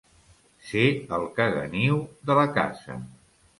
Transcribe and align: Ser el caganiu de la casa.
Ser 0.69 0.85
el 1.19 1.27
caganiu 1.37 2.01
de 2.31 2.41
la 2.43 2.49
casa. 2.59 3.01